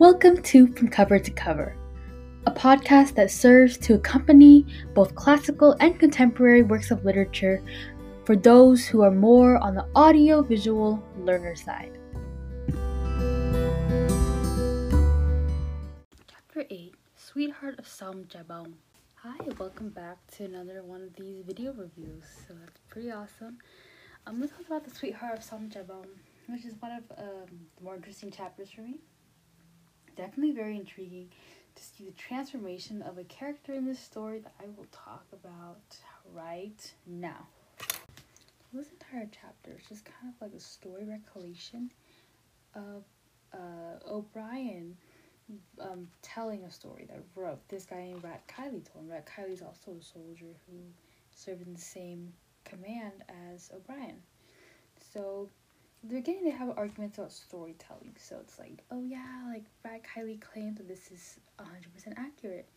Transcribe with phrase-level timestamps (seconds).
[0.00, 1.76] Welcome to From Cover to Cover,
[2.46, 7.62] a podcast that serves to accompany both classical and contemporary works of literature
[8.24, 11.96] for those who are more on the audio visual learner side.
[16.26, 18.74] Chapter 8 Sweetheart of Song Tra Bong.
[19.22, 22.24] Hi, welcome back to another one of these video reviews.
[22.48, 23.58] So that's pretty awesome.
[24.26, 26.06] I'm going to talk about the Sweetheart of Song Tra Bong,
[26.48, 28.98] which is one of um, the more interesting chapters for me
[30.16, 31.28] definitely very intriguing
[31.74, 35.96] to see the transformation of a character in this story that I will talk about
[36.32, 37.46] right now.
[38.72, 41.90] This entire chapter is just kind of like a story recollection
[42.74, 43.04] of
[43.52, 44.96] uh, O'Brien
[45.80, 49.10] um, telling a story that wrote this guy named Rat Kiley told him.
[49.10, 50.78] Rat Kiley's also a soldier who
[51.30, 52.32] served in the same
[52.64, 54.16] command as O'Brien.
[55.12, 55.48] So
[56.06, 58.14] they're getting to have arguments about storytelling.
[58.18, 62.68] So it's like, oh yeah, like Rat Kiley claims that this is 100% accurate.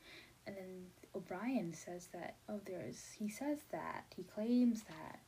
[0.46, 5.20] And then O'Brien says that, oh, there's, he says that, he claims that,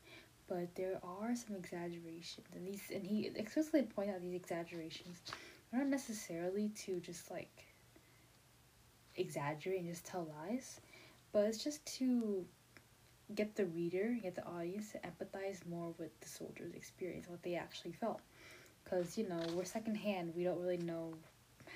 [0.47, 2.47] but there are some exaggerations.
[2.55, 5.21] And these, and he explicitly pointed out these exaggerations
[5.73, 7.65] are not necessarily to just like
[9.15, 10.79] exaggerate and just tell lies,
[11.33, 12.45] but it's just to
[13.35, 17.55] get the reader, get the audience to empathize more with the soldiers' experience, what they
[17.55, 18.21] actually felt.
[18.83, 21.13] Because, you know, we're secondhand, we don't really know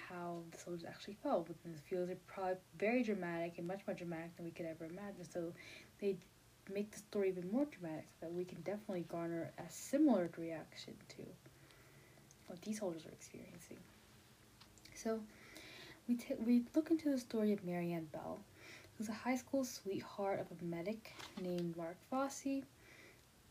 [0.09, 1.47] how the soldiers actually felt.
[1.47, 4.85] But the feels are probably very dramatic and much more dramatic than we could ever
[4.85, 5.25] imagine.
[5.31, 5.53] So
[5.99, 6.17] they
[6.73, 10.93] make the story even more dramatic so that we can definitely garner a similar reaction
[11.09, 11.23] to
[12.47, 13.77] what these soldiers are experiencing.
[14.95, 15.19] So
[16.07, 18.39] we, t- we look into the story of Marianne Bell
[18.97, 22.63] who's a high school sweetheart of a medic named Mark Fossie,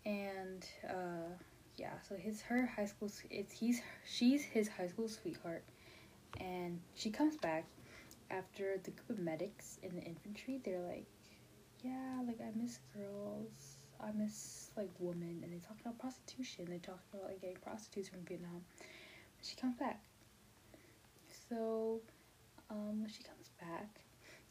[0.04, 1.34] and uh,
[1.76, 5.64] yeah, so his her high school it's he's she's his high school sweetheart,
[6.40, 7.64] and she comes back
[8.30, 10.60] after the group of medics in the infantry.
[10.64, 11.06] They're like,
[11.82, 13.76] yeah, like I miss girls.
[14.00, 16.66] I miss like women, and they talk about prostitution.
[16.68, 18.64] They talk about like getting prostitutes from Vietnam.
[18.78, 20.00] But she comes back.
[21.48, 22.00] So,
[22.70, 24.01] um, when she comes back,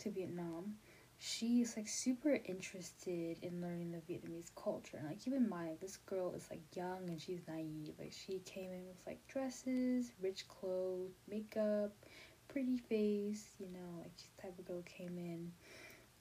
[0.02, 0.76] to Vietnam,
[1.24, 4.98] she is like super interested in learning the Vietnamese culture.
[4.98, 7.94] And like keep in mind, this girl is like young and she's naive.
[8.00, 11.92] Like she came in with like dresses, rich clothes, makeup,
[12.48, 15.52] pretty face, you know, like she's type of girl came in.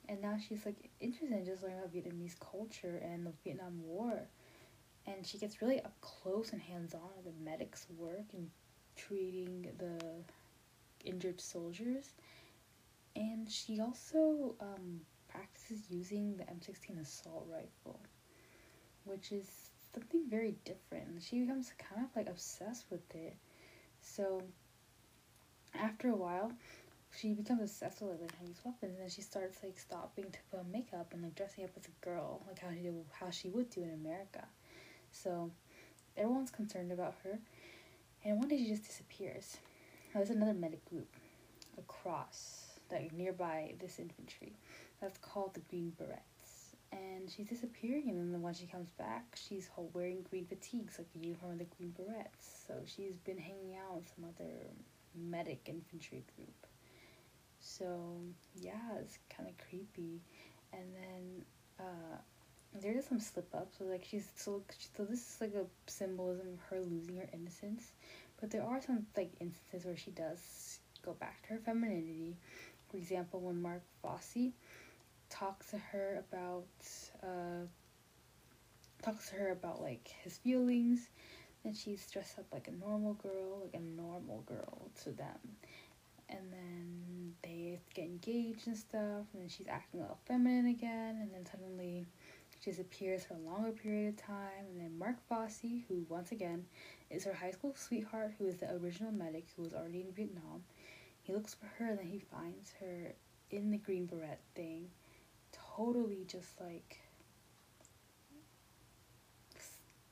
[0.08, 4.20] And now she's like interested in just learning about Vietnamese culture and the Vietnam War.
[5.06, 8.50] And she gets really up close and hands on with the medics' work and
[8.96, 9.98] treating the
[11.04, 12.12] injured soldiers
[13.16, 18.00] and she also um, practices using the M16 assault rifle,
[19.04, 21.22] which is something very different.
[21.22, 23.36] She becomes kind of like obsessed with it.
[24.00, 24.42] So
[25.74, 26.52] after a while,
[27.16, 30.60] she becomes obsessed with like these weapons, and then she starts like stopping to put
[30.60, 33.70] on makeup and like dressing up as a girl, like how she how she would
[33.70, 34.46] do in America.
[35.12, 35.50] So
[36.16, 37.38] everyone's concerned about her,
[38.24, 39.56] and one day she just disappears.
[40.14, 41.08] Now, there's another medic group,
[41.78, 44.52] a cross like nearby this infantry.
[45.00, 46.76] That's called the Green Berets.
[46.92, 51.20] And she's disappearing, and then when she comes back, she's wearing green fatigues, like the
[51.20, 52.64] uniform of the Green Berets.
[52.66, 54.66] So she's been hanging out with some other
[55.14, 56.66] medic infantry group.
[57.60, 58.16] So
[58.56, 60.20] yeah, it's kind of creepy.
[60.72, 61.44] And then
[61.78, 62.16] uh,
[62.80, 63.78] there's some slip ups.
[63.78, 64.62] So like she's so
[64.96, 67.92] so this is like a symbolism of her losing her innocence.
[68.40, 72.36] But there are some like instances where she does go back to her femininity
[72.90, 74.52] for example, when Mark Fossie
[75.28, 76.66] talks to her about
[77.22, 77.66] uh,
[79.02, 81.08] talks to her about like his feelings,
[81.64, 85.38] and she's dressed up like a normal girl, like a normal girl to them.
[86.28, 91.18] And then they get engaged and stuff, and then she's acting a little feminine again,
[91.20, 92.06] and then suddenly
[92.50, 94.66] she disappears for a longer period of time.
[94.72, 96.66] And then Mark Fossie, who once again
[97.10, 100.62] is her high school sweetheart, who is the original medic who was already in Vietnam,
[101.22, 103.14] he looks for her and then he finds her
[103.50, 104.88] in the green beret thing,
[105.76, 107.00] totally just like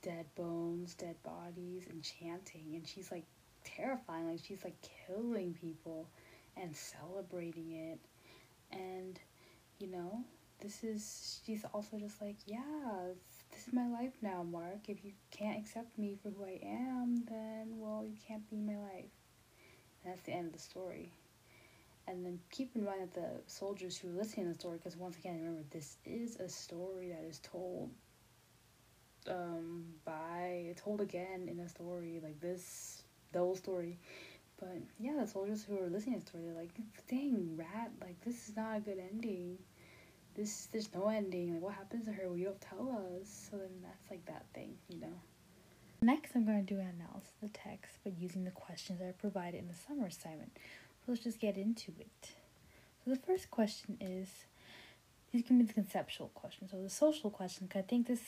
[0.02, 2.74] dead bones, dead bodies, and chanting.
[2.74, 3.24] And she's like
[3.64, 4.76] terrifying, like she's like
[5.06, 6.08] killing people
[6.56, 7.98] and celebrating it.
[8.70, 9.18] And,
[9.78, 10.20] you know,
[10.60, 12.58] this is, she's also just like, yeah,
[13.50, 14.88] this is my life now, Mark.
[14.88, 18.76] If you can't accept me for who I am, then, well, you can't be my
[18.76, 19.17] life.
[20.04, 21.12] That's the end of the story.
[22.06, 24.96] And then keep in mind that the soldiers who are listening to the story, because
[24.96, 27.90] once again, remember, this is a story that is told
[29.28, 33.02] um, by, told again in a story like this,
[33.32, 33.98] the whole story
[34.60, 36.74] But yeah, the soldiers who were listening to the story, they're like,
[37.08, 39.58] dang, rat, like, this is not a good ending.
[40.36, 41.54] This, there's no ending.
[41.54, 42.28] Like, what happens to her?
[42.28, 42.90] Well, you don't tell
[43.20, 43.48] us.
[43.50, 45.14] So then that's like that thing, you know?
[46.00, 49.06] Next, I'm going to do an analysis of the text, but using the questions that
[49.06, 50.52] are provided in the summer assignment.
[50.54, 52.34] So let's just get into it.
[53.04, 54.28] So the first question is,
[55.32, 56.70] these can be the conceptual questions.
[56.70, 58.20] So the social question, I think this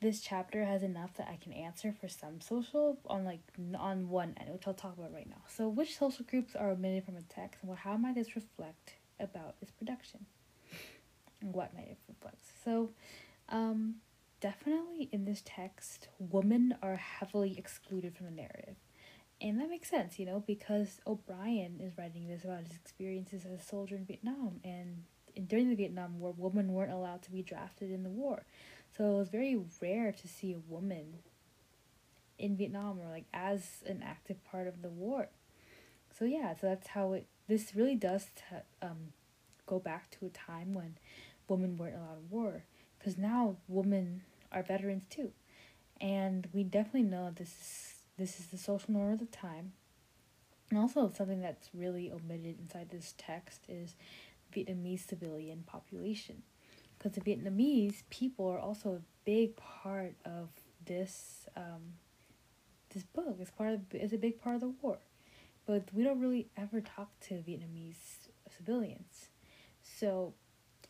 [0.00, 3.40] this chapter has enough that I can answer for some social on like
[3.78, 5.42] on one end, which I'll talk about right now.
[5.48, 9.54] So, which social groups are omitted from a text, and how might this reflect about
[9.62, 10.26] its production?
[11.40, 12.38] And what might it reflect?
[12.64, 12.90] So,
[13.48, 13.96] um,
[14.46, 18.76] definitely in this text, women are heavily excluded from the narrative.
[19.40, 23.60] And that makes sense, you know, because O'Brien is writing this about his experiences as
[23.60, 24.60] a soldier in Vietnam.
[24.62, 25.02] And
[25.48, 28.44] during the Vietnam War, women weren't allowed to be drafted in the war.
[28.96, 31.18] So it was very rare to see a woman
[32.38, 35.26] in Vietnam or like as an active part of the war.
[36.16, 37.26] So yeah, so that's how it.
[37.48, 39.12] This really does t- um,
[39.66, 40.98] go back to a time when
[41.48, 42.62] women weren't allowed in war,
[42.96, 44.22] because now women
[44.52, 45.32] are veterans too,
[46.00, 49.72] and we definitely know this is this is the social norm of the time.
[50.70, 53.94] And also something that's really omitted inside this text is
[54.52, 56.42] Vietnamese civilian population
[56.98, 60.48] because the Vietnamese people are also a big part of
[60.84, 61.94] this um,
[62.92, 63.36] this book.
[63.40, 64.98] It's part of it's a big part of the war,
[65.66, 69.28] but we don't really ever talk to Vietnamese civilians.
[69.82, 70.34] So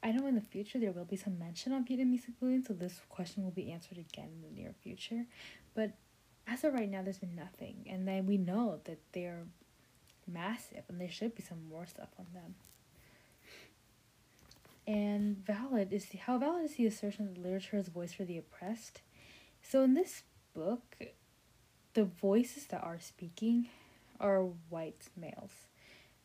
[0.06, 3.00] I know in the future there will be some mention on Vietnamese civilians, so this
[3.08, 5.26] question will be answered again in the near future.
[5.74, 5.92] But
[6.46, 9.46] as of right now, there's been nothing, and then we know that they're
[10.26, 12.54] massive, and there should be some more stuff on them
[14.86, 18.38] and valid is the, how valid is the assertion that literature is voice for the
[18.38, 19.00] oppressed?
[19.62, 20.22] So in this
[20.54, 20.96] book,
[21.94, 23.68] the voices that are speaking
[24.20, 25.66] are white males.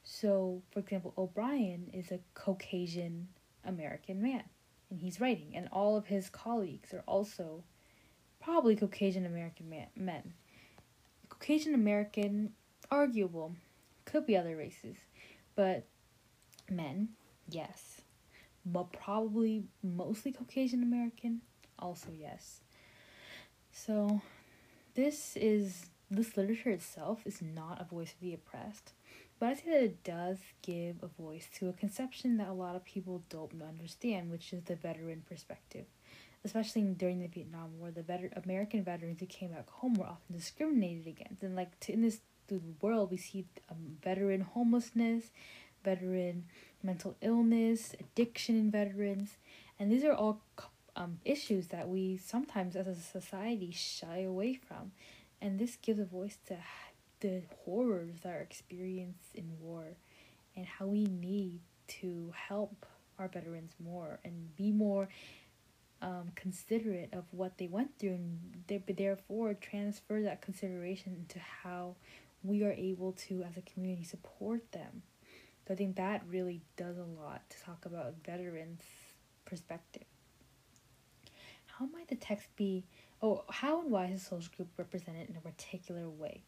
[0.03, 3.29] So, for example, O'Brien is a Caucasian
[3.65, 4.43] American man,
[4.89, 7.63] and he's writing, and all of his colleagues are also
[8.41, 10.33] probably Caucasian American men.
[11.29, 12.53] Caucasian American,
[12.89, 13.55] arguable,
[14.05, 14.97] could be other races,
[15.55, 15.85] but
[16.69, 17.09] men,
[17.49, 18.01] yes
[18.65, 21.41] but probably mostly Caucasian American.
[21.79, 22.61] Also, yes.
[23.71, 24.21] So,
[24.95, 28.91] this is this literature itself is not a voice of the oppressed,
[29.41, 32.75] but I say that it does give a voice to a conception that a lot
[32.75, 35.85] of people don't understand, which is the veteran perspective.
[36.45, 40.35] Especially during the Vietnam War, the veter- American veterans who came back home were often
[40.35, 45.31] discriminated against, and like to, in this the world, we see um, veteran homelessness,
[45.83, 46.45] veteran
[46.83, 49.37] mental illness, addiction in veterans,
[49.79, 50.43] and these are all
[50.95, 54.91] um, issues that we sometimes as a society shy away from.
[55.41, 56.57] And this gives a voice to
[57.21, 59.85] the horrors that are experienced in war
[60.55, 62.85] and how we need to help
[63.17, 65.07] our veterans more and be more
[66.01, 71.95] um, considerate of what they went through and therefore transfer that consideration into how
[72.43, 75.03] we are able to as a community support them
[75.67, 78.81] so I think that really does a lot to talk about veterans'
[79.45, 80.03] perspective.
[81.67, 82.83] How might the text be,
[83.21, 86.43] oh, how and why is a social group represented in a particular way?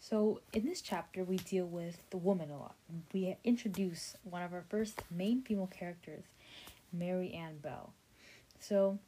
[0.00, 2.74] So in this chapter, we deal with the woman a lot.
[3.12, 6.24] We introduce one of our first main female characters,
[6.92, 7.92] Mary Ann Bell.
[8.60, 8.98] So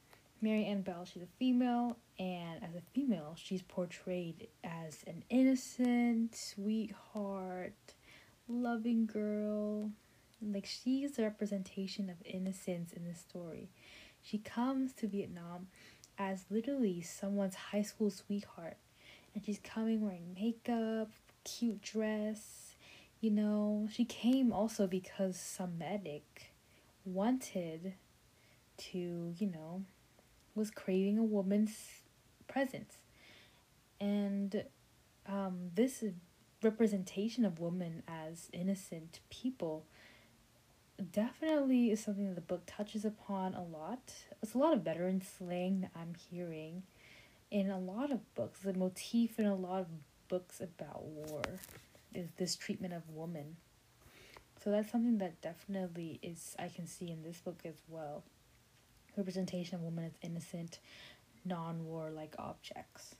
[0.40, 6.34] Mary Ann Bell, she's a female, and as a female, she's portrayed as an innocent
[6.34, 7.74] sweetheart,
[8.48, 9.90] loving girl.
[10.40, 13.68] Like she's the representation of innocence in this story.
[14.22, 15.68] She comes to Vietnam
[16.18, 18.76] as literally someone's high school sweetheart.
[19.38, 21.12] And she's coming wearing makeup,
[21.44, 22.74] cute dress.
[23.20, 26.50] You know, she came also because some medic
[27.04, 27.94] wanted
[28.78, 28.98] to,
[29.38, 29.84] you know,
[30.56, 31.76] was craving a woman's
[32.48, 32.96] presence.
[34.00, 34.64] And
[35.24, 36.02] um, this
[36.60, 39.84] representation of women as innocent people
[41.12, 44.14] definitely is something that the book touches upon a lot.
[44.42, 46.82] It's a lot of veteran slang that I'm hearing
[47.50, 48.60] in a lot of books.
[48.60, 49.86] The motif in a lot of
[50.28, 51.42] books about war
[52.14, 53.56] is this treatment of woman.
[54.62, 58.24] So that's something that definitely is I can see in this book as well.
[59.16, 60.78] Representation of women as innocent,
[61.44, 63.14] non war like objects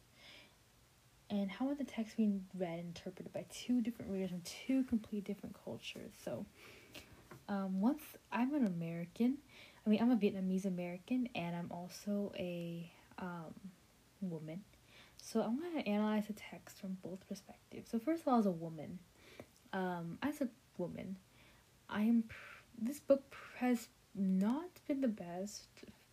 [1.31, 4.83] and how would the text be read and interpreted by two different readers from two
[4.85, 6.45] completely different cultures so
[7.49, 9.39] um, once i'm an american
[9.87, 13.55] i mean i'm a vietnamese american and i'm also a um,
[14.21, 14.63] woman
[15.21, 18.47] so i'm going to analyze the text from both perspectives so first of all as
[18.47, 18.99] a woman
[19.73, 21.17] um, as a woman,
[21.89, 22.25] I am.
[22.81, 25.67] This book has not been the best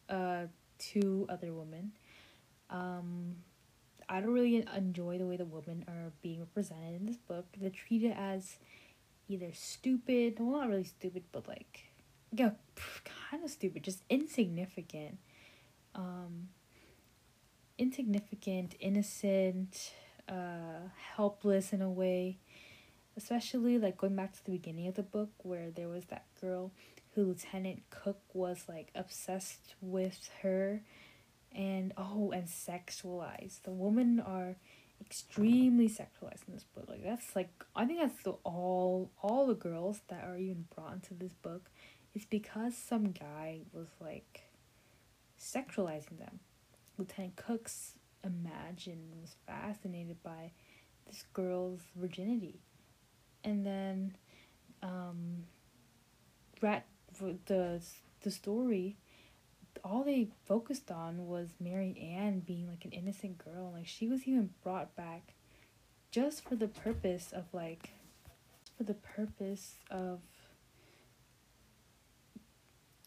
[0.10, 0.46] uh,
[0.92, 1.92] to other women.
[2.70, 3.36] Um,
[4.10, 7.46] I don't really enjoy the way the women are being represented in this book.
[7.60, 8.58] They're treated as
[9.28, 11.92] either stupid, well, not really stupid, but like,
[12.32, 12.52] yeah,
[13.32, 15.18] kind of stupid, just insignificant.
[15.94, 16.50] Um,
[17.78, 19.94] insignificant, innocent,
[20.28, 22.38] uh, helpless in a way.
[23.18, 26.72] Especially like going back to the beginning of the book where there was that girl
[27.14, 30.82] who Lieutenant Cook was like obsessed with her
[31.54, 33.64] and oh and sexualized.
[33.64, 34.58] The women are
[35.00, 36.86] extremely sexualized in this book.
[36.90, 40.94] Like that's like I think that's the all all the girls that are even brought
[40.94, 41.70] into this book
[42.14, 44.42] is because some guy was like
[45.40, 46.40] sexualizing them.
[46.98, 50.52] Lieutenant Cook's Imagine was fascinated by
[51.06, 52.60] this girl's virginity.
[53.44, 54.16] And then
[54.82, 55.44] um
[56.62, 56.86] rat
[57.46, 57.82] the
[58.22, 58.98] the story
[59.84, 63.72] all they focused on was Mary Ann being like an innocent girl.
[63.74, 65.36] Like she was even brought back
[66.12, 67.92] just for the purpose of like
[68.78, 70.22] for the purpose of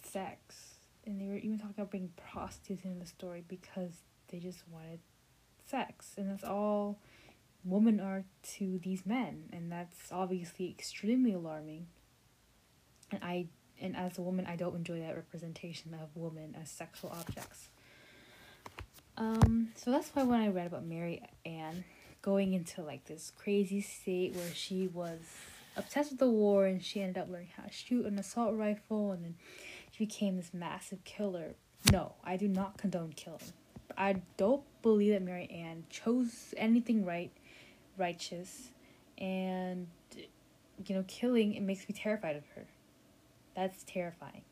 [0.04, 0.77] sex.
[1.08, 5.00] And they were even talking about bringing prostitutes in the story because they just wanted
[5.66, 6.12] sex.
[6.16, 6.98] And that's all
[7.64, 8.24] women are
[8.56, 9.44] to these men.
[9.52, 11.86] And that's obviously extremely alarming.
[13.10, 13.46] And I
[13.80, 17.68] and as a woman, I don't enjoy that representation of women as sexual objects.
[19.16, 21.84] Um, so that's why when I read about Mary Ann
[22.22, 25.20] going into like this crazy state where she was
[25.76, 29.12] obsessed with the war and she ended up learning how to shoot an assault rifle
[29.12, 29.34] and then
[29.98, 31.54] she became this massive killer.
[31.92, 33.40] No, I do not condone killing.
[33.96, 37.32] I don't believe that Mary Ann chose anything right,
[37.96, 38.70] righteous,
[39.16, 39.88] and
[40.86, 42.66] you know, killing it makes me terrified of her.
[43.56, 44.42] That's terrifying.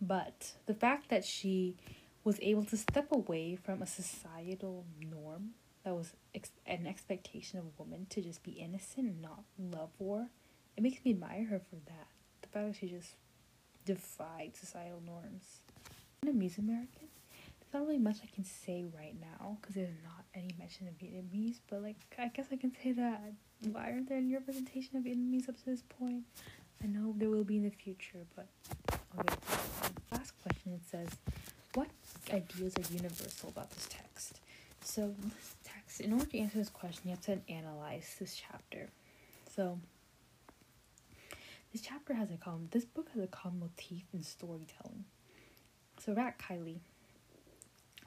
[0.00, 1.76] But the fact that she
[2.24, 5.50] was able to step away from a societal norm
[5.84, 9.90] that was ex- an expectation of a woman to just be innocent and not love
[9.98, 10.28] war,
[10.76, 12.06] it makes me admire her for that.
[12.40, 13.16] The fact that she just
[13.84, 15.60] defied societal norms.
[16.24, 17.08] Vietnamese American,
[17.58, 20.94] there's not really much I can say right now because there's not any mention of
[20.94, 23.32] Vietnamese, but like I guess I can say that.
[23.70, 26.24] Why aren't there any representation of Vietnamese up to this point?
[26.82, 28.48] I know there will be in the future, but
[29.26, 29.36] to
[30.10, 31.08] Last question it says,
[31.74, 31.88] What
[32.32, 34.40] ideas are universal about this text?
[34.84, 38.88] So, this text, in order to answer this question, you have to analyze this chapter.
[39.54, 39.78] So,
[41.72, 45.04] this chapter has a common, this book has a common motif in storytelling.
[45.98, 46.80] So, Rat Kiley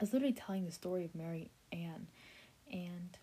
[0.00, 2.06] is literally telling the story of Mary Ann,
[2.70, 3.18] and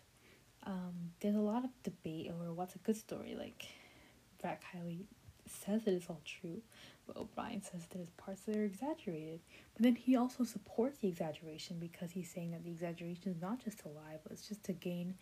[0.66, 3.36] um, there's a lot of debate over what's a good story.
[3.38, 3.66] Like,
[4.42, 5.04] Rat Kiley
[5.46, 6.60] says it's all true,
[7.06, 9.40] but O'Brien says there's parts that are exaggerated.
[9.74, 13.62] But then he also supports the exaggeration because he's saying that the exaggeration is not
[13.62, 15.14] just a lie, but it's just to gain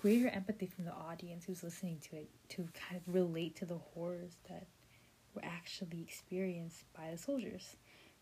[0.00, 3.78] greater empathy from the audience who's listening to it to kind of relate to the
[3.78, 4.66] horrors that
[5.34, 7.76] were actually experienced by the soldiers.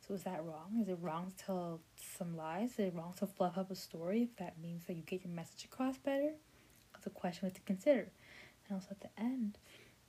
[0.06, 0.78] So is that wrong?
[0.80, 1.80] Is it wrong to tell
[2.16, 2.72] some lies?
[2.72, 5.34] Is it wrong to fluff up a story if that means that you get your
[5.34, 6.32] message across better?
[6.92, 8.08] That's a question to consider.
[8.68, 9.58] And also at the end,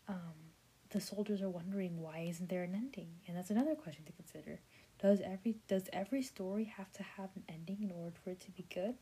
[0.07, 0.47] um,
[0.89, 4.59] the soldiers are wondering why isn't there an ending and that's another question to consider
[5.01, 8.51] does every does every story have to have an ending in order for it to
[8.51, 8.95] be good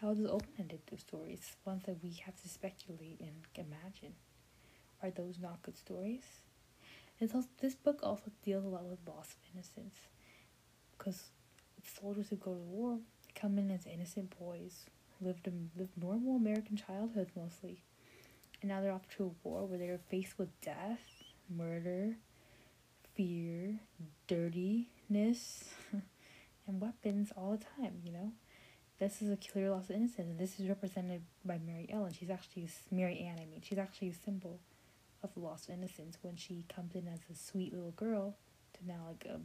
[0.00, 4.14] how does open-ended stories ones that we have to speculate and imagine?
[5.02, 6.22] Are those not good stories?
[7.20, 9.96] It's also, this book also deals a lot with loss of innocence
[10.96, 11.30] because
[12.00, 12.98] soldiers who go to war
[13.34, 14.86] come in as innocent boys
[15.20, 17.82] lived lived normal american childhoods mostly.
[18.60, 22.16] And now they're off to a war where they're faced with death murder,
[23.14, 23.80] fear,
[24.26, 25.64] dirtiness,
[26.66, 28.32] and weapons all the time, you know?
[28.98, 32.12] This is a clear loss of innocence, and this is represented by Mary Ellen.
[32.12, 34.58] She's actually, Mary Ann, I mean, she's actually a symbol
[35.22, 38.36] of the loss of innocence when she comes in as a sweet little girl
[38.74, 39.38] to now like a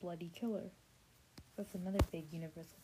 [0.00, 0.70] bloody killer.
[1.56, 2.78] That's another big universal